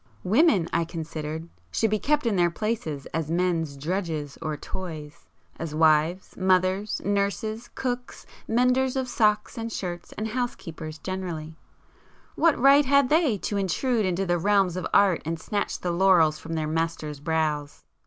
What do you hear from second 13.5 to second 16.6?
intrude into the realms of art and snatch the laurels from